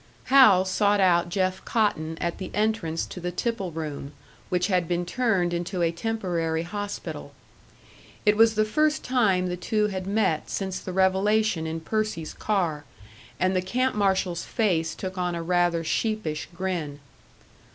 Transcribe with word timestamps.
Hal 0.33 0.65
sought 0.65 0.99
out 0.99 1.29
Jeff 1.29 1.63
Cotton 1.63 2.17
at 2.19 2.39
the 2.39 2.49
entrance 2.55 3.05
to 3.05 3.19
the 3.19 3.29
tipple 3.31 3.71
room, 3.71 4.13
which 4.49 4.65
had 4.65 4.87
been 4.87 5.05
turned 5.05 5.53
into 5.53 5.83
a 5.83 5.91
temporary 5.91 6.63
hospital. 6.63 7.33
It 8.25 8.35
was 8.35 8.55
the 8.55 8.65
first 8.65 9.03
time 9.03 9.45
the 9.45 9.55
two 9.57 9.89
had 9.89 10.07
met 10.07 10.49
since 10.49 10.79
the 10.79 10.91
revelation 10.91 11.67
in 11.67 11.81
Percy's 11.81 12.33
car, 12.33 12.83
and 13.39 13.55
the 13.55 13.61
camp 13.61 13.93
marshal's 13.93 14.43
face 14.43 14.95
took 14.95 15.19
on 15.19 15.35
a 15.35 15.43
rather 15.43 15.83
sheepish 15.83 16.47
grin. 16.51 16.99